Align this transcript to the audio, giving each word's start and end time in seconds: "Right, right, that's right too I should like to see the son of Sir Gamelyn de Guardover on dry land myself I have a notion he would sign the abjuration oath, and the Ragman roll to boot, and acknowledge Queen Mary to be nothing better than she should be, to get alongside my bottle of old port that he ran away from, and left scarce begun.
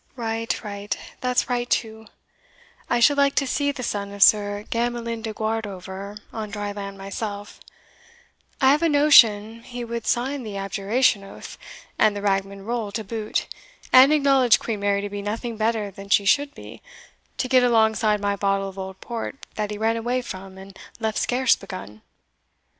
"Right, 0.15 0.63
right, 0.63 0.97
that's 1.19 1.47
right 1.47 1.69
too 1.69 2.07
I 2.89 2.99
should 2.99 3.19
like 3.19 3.35
to 3.35 3.45
see 3.45 3.71
the 3.71 3.83
son 3.83 4.11
of 4.13 4.23
Sir 4.23 4.63
Gamelyn 4.71 5.21
de 5.21 5.31
Guardover 5.31 6.17
on 6.33 6.49
dry 6.49 6.71
land 6.71 6.97
myself 6.97 7.59
I 8.59 8.71
have 8.71 8.81
a 8.81 8.89
notion 8.89 9.61
he 9.61 9.85
would 9.85 10.07
sign 10.07 10.41
the 10.41 10.57
abjuration 10.57 11.23
oath, 11.23 11.55
and 11.99 12.15
the 12.15 12.23
Ragman 12.23 12.65
roll 12.65 12.91
to 12.93 13.03
boot, 13.03 13.45
and 13.93 14.11
acknowledge 14.11 14.57
Queen 14.57 14.79
Mary 14.79 15.01
to 15.01 15.09
be 15.11 15.21
nothing 15.21 15.55
better 15.55 15.91
than 15.91 16.09
she 16.09 16.25
should 16.25 16.55
be, 16.55 16.81
to 17.37 17.47
get 17.47 17.61
alongside 17.61 18.19
my 18.19 18.35
bottle 18.35 18.69
of 18.69 18.79
old 18.79 19.01
port 19.01 19.45
that 19.53 19.69
he 19.69 19.77
ran 19.77 19.97
away 19.97 20.23
from, 20.23 20.57
and 20.57 20.79
left 20.99 21.19
scarce 21.19 21.55
begun. 21.55 22.01